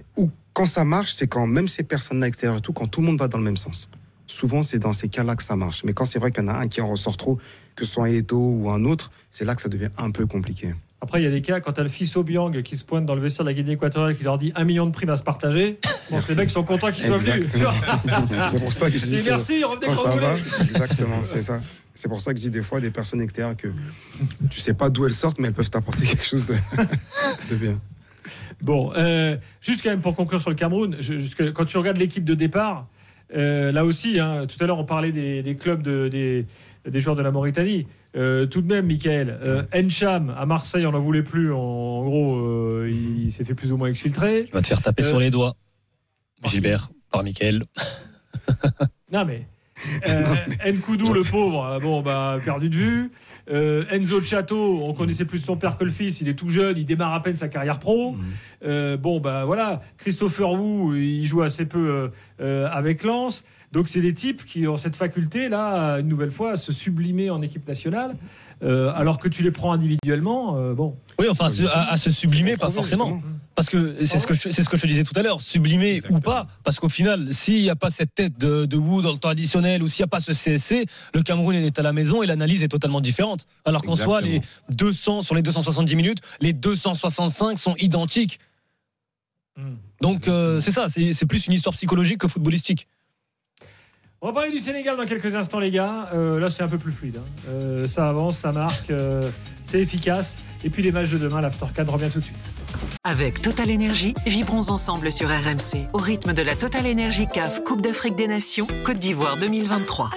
quand 0.54 0.66
ça 0.66 0.86
marche, 0.86 1.14
c'est 1.14 1.28
quand 1.28 1.48
même 1.48 1.68
ces 1.68 1.84
personnes-là 1.84 2.28
extérieures 2.28 2.62
tout, 2.62 2.74
quand 2.74 2.88
tout 2.88 3.02
le 3.02 3.08
monde 3.08 3.20
va 3.20 3.28
dans 3.28 3.38
le 3.38 3.44
même 3.44 3.58
sens. 3.58 3.90
Souvent, 4.28 4.64
c'est 4.64 4.80
dans 4.80 4.94
ces 4.94 5.10
cas-là 5.10 5.36
que 5.36 5.44
ça 5.44 5.56
marche. 5.56 5.84
Mais 5.84 5.94
quand 5.94 6.06
c'est 6.06 6.20
vrai 6.20 6.32
qu'il 6.32 6.44
y 6.44 6.46
en 6.46 6.50
a 6.50 6.54
un 6.54 6.68
qui 6.68 6.82
en 6.82 6.90
ressort 6.90 7.18
trop, 7.18 7.40
que 7.76 7.86
ce 7.86 7.92
soit 7.92 8.10
Eto 8.10 8.38
ou 8.38 8.70
un 8.70 8.86
autre, 8.86 9.12
c'est 9.32 9.46
là 9.46 9.56
que 9.56 9.62
ça 9.62 9.70
devient 9.70 9.90
un 9.98 10.12
peu 10.12 10.26
compliqué. 10.26 10.74
Après, 11.02 11.20
il 11.20 11.26
y 11.26 11.28
a 11.28 11.32
des 11.32 11.42
cas, 11.42 11.60
quand 11.60 11.74
tu 11.74 11.82
as 11.82 11.84
le 11.84 11.90
fils 11.90 12.16
Obiang 12.16 12.62
qui 12.62 12.78
se 12.78 12.86
pointe 12.86 13.06
dans 13.06 13.14
le 13.14 13.22
vestiaire 13.22 13.44
de 13.44 13.50
la 13.50 13.54
Guinée 13.54 13.74
équatoriale 13.74 14.16
qui 14.16 14.24
leur 14.24 14.38
dit 14.38 14.54
un 14.56 14.64
million 14.64 14.86
de 14.86 14.92
primes 14.92 15.10
à 15.10 15.18
se 15.18 15.24
partager, 15.24 15.78
bon, 16.10 16.20
les 16.30 16.36
mecs 16.36 16.50
sont 16.50 16.64
contents 16.64 16.92
qu'ils 16.92 17.04
soient 17.04 17.18
venus. 17.18 17.48
c'est 18.50 18.60
pour 18.60 18.72
ça 18.72 18.90
que 18.90 18.98
je 18.98 19.06
dis. 19.06 19.22
merci, 19.26 19.66
revenez 19.66 19.88
quand, 19.88 20.10
vous 20.10 20.64
Exactement, 20.64 21.26
c'est 21.26 21.42
ça. 21.42 21.60
C'est 21.94 22.08
pour 22.08 22.22
ça 22.22 22.32
que 22.32 22.40
je 22.40 22.46
dis 22.46 22.52
des 22.52 22.62
fois 22.62 22.80
des 22.80 22.90
personnes 22.90 23.22
extérieures 23.22 23.58
que 23.58 23.68
tu 24.50 24.62
sais 24.62 24.74
pas 24.74 24.90
d'où 24.90 25.06
elles 25.06 25.14
sortent, 25.14 25.40
mais 25.40 25.50
elles 25.50 25.54
peuvent 25.54 25.70
t'apporter 25.70 26.06
quelque 26.06 26.24
chose 26.24 26.46
de, 26.46 26.56
de 27.50 27.56
bien. 27.56 27.80
Bon, 28.62 28.94
euh, 28.96 29.36
juste 29.60 29.84
quand 29.84 29.90
même 29.90 30.00
pour 30.00 30.16
conclure 30.16 30.40
sur 30.40 30.50
le 30.50 30.56
Cameroun, 30.56 30.98
quand 31.54 31.66
tu 31.66 31.78
regardes 31.78 31.98
l'équipe 31.98 32.24
de 32.24 32.34
départ, 32.34 32.88
euh, 33.36 33.72
là 33.72 33.86
aussi, 33.86 34.20
hein, 34.20 34.46
tout 34.48 34.62
à 34.64 34.68
l'heure 34.68 34.80
on 34.80 34.86
parlait 34.86 35.12
des, 35.12 35.56
clubs 35.56 35.82
des, 35.82 36.46
joueurs 36.96 37.16
de 37.16 37.22
la 37.22 37.32
Mauritanie. 37.32 37.88
Euh, 38.16 38.46
tout 38.46 38.62
de 38.62 38.68
même, 38.68 38.86
Michael, 38.86 39.68
Encham 39.74 40.34
à 40.38 40.46
Marseille, 40.46 40.86
on 40.86 40.92
n'en 40.92 41.00
voulait 41.00 41.24
plus. 41.24 41.52
En, 41.52 42.04
gros, 42.04 42.86
il, 42.86 43.32
s'est 43.32 43.44
fait 43.44 43.56
plus 43.56 43.72
ou 43.72 43.78
moins 43.78 43.90
exfiltrer. 43.90 44.46
Tu 44.46 44.52
vas 44.52 44.62
te 44.62 44.68
faire 44.68 44.82
taper 44.82 45.04
sur 45.04 45.20
les 45.20 45.32
doigts, 45.32 45.56
Gilbert, 46.46 46.90
par 47.12 47.24
Michael. 47.24 47.64
non 49.12 49.26
mais. 49.26 49.48
Nkoudou, 50.72 51.14
le 51.14 51.24
pauvre, 51.24 51.80
bon, 51.82 52.02
bah, 52.02 52.40
perdu 52.44 52.70
de 52.70 52.76
vue. 52.76 53.12
Euh, 53.50 53.84
Enzo 53.90 54.22
Chato, 54.22 54.82
on 54.84 54.94
connaissait 54.94 55.26
plus 55.26 55.40
son 55.40 55.58
père 55.58 55.78
que 55.78 55.84
le 55.84 55.92
fils, 55.92 56.22
il 56.22 56.30
est 56.30 56.34
tout 56.34 56.50
jeune, 56.50 56.78
il 56.78 56.86
démarre 56.86 57.14
à 57.14 57.22
peine 57.22 57.36
sa 57.36 57.50
carrière 57.50 57.80
pro. 57.80 58.14
Mhm. 58.14 58.24
Euh, 58.66 58.98
bon, 58.98 59.20
ben 59.20 59.46
voilà, 59.46 59.82
Christopher 59.98 60.54
Wu, 60.54 61.00
il 61.00 61.26
joue 61.26 61.42
assez 61.42 61.66
peu 61.66 62.10
euh, 62.40 62.70
avec 62.72 63.04
Lens. 63.04 63.44
Donc 63.74 63.90
c'est 63.90 64.02
des 64.02 64.14
types 64.14 64.46
qui 64.46 64.68
ont 64.68 64.78
cette 64.78 64.96
faculté 64.96 65.50
là, 65.50 65.98
une 66.00 66.08
nouvelle 66.08 66.32
fois, 66.32 66.54
à 66.54 66.58
se 66.58 66.72
sublimer 66.72 67.30
en 67.30 67.42
équipe 67.42 67.68
nationale. 67.68 68.16
alors 68.62 69.18
que 69.18 69.28
tu 69.28 69.44
les 69.44 69.52
prends 69.52 69.74
individuellement, 69.74 70.74
bon. 70.74 70.96
Oui, 71.20 71.28
enfin, 71.30 71.48
à, 71.74 71.98
se 71.98 72.12
sublimer, 72.12 72.56
pas 72.56 72.70
forcément. 72.70 73.22
Parce 73.56 73.70
que 73.70 74.04
c'est 74.04 74.18
ce 74.18 74.26
que 74.26 74.34
je, 74.34 74.50
c'est 74.50 74.64
ce 74.64 74.70
que 74.70 74.78
je 74.78 74.82
te 74.82 74.88
disais 74.88 75.04
tout 75.04 75.18
à 75.18 75.22
l'heure, 75.22 75.40
sublimer 75.40 76.02
ou 76.10 76.20
pas, 76.20 76.48
parce 76.64 76.80
qu'au 76.80 76.90
final, 76.90 77.32
s'il 77.32 77.62
n'y 77.62 77.70
a 77.70 77.76
pas 77.76 77.92
cette 77.92 78.16
tête 78.16 78.38
de, 78.40 78.66
de 78.66 78.78
Wu 78.78 79.04
dans 79.04 79.12
le 79.12 79.20
traditionnel 79.20 79.84
ou 79.84 79.88
s'il 79.88 80.04
n'y 80.04 80.06
a 80.06 80.08
pas 80.08 80.20
ce 80.20 80.32
CSC, 80.32 80.86
le 81.14 81.22
Cameroun 81.22 81.56
est 81.56 81.78
à 81.78 81.84
la 81.84 81.94
maison 81.94 82.24
et 82.24 82.26
l'analyse 82.26 82.64
est 82.64 82.68
totalement 82.68 83.00
différente. 83.00 83.48
Alors 83.66 83.84
qu'en 83.84 83.96
soit 83.96 84.22
les 84.22 84.42
200 84.72 85.22
sur 85.22 85.36
les 85.36 85.44
270 85.44 85.96
minutes, 85.96 86.20
les 86.42 86.54
265 86.54 87.58
sont 87.60 87.76
identiques. 87.76 88.40
Hmm. 89.56 89.76
Donc 90.02 90.28
euh, 90.28 90.60
c'est 90.60 90.72
ça, 90.72 90.88
c'est 90.90 91.26
plus 91.28 91.46
une 91.46 91.54
histoire 91.54 91.76
psychologique 91.76 92.22
que 92.22 92.28
footballistique. 92.28 92.88
On 94.26 94.28
va 94.28 94.34
parler 94.36 94.52
du 94.52 94.60
Sénégal 94.60 94.96
dans 94.96 95.06
quelques 95.06 95.36
instants, 95.36 95.60
les 95.60 95.70
gars. 95.70 96.08
Euh, 96.14 96.40
là, 96.40 96.50
c'est 96.50 96.64
un 96.64 96.70
peu 96.70 96.78
plus 96.78 96.94
fluide. 96.94 97.18
Hein. 97.18 97.30
Euh, 97.50 97.88
ça 97.88 98.08
avance, 98.08 98.38
ça 98.38 98.54
marque, 98.54 98.90
c'est 99.64 99.82
efficace. 99.82 100.38
Et 100.64 100.70
puis 100.70 100.82
les 100.82 100.94
matchs 100.94 101.12
de 101.12 101.18
demain, 101.18 101.42
l'After 101.42 101.66
4 101.76 101.92
revient 101.92 102.10
tout 102.10 102.20
de 102.20 102.24
suite. 102.24 102.38
Avec 103.04 103.42
Total 103.42 103.70
Energy, 103.70 104.14
vibrons 104.26 104.70
ensemble 104.70 105.12
sur 105.12 105.28
RMC 105.28 105.90
au 105.92 105.98
rythme 105.98 106.32
de 106.32 106.42
la 106.42 106.56
Total 106.56 106.90
Energy 106.90 107.28
CAF 107.28 107.66
Coupe 107.66 107.82
d'Afrique 107.82 108.16
des 108.16 108.30
Nations 108.30 108.68
Côte 108.86 109.00
d'Ivoire 109.00 109.38
2023. 109.38 110.10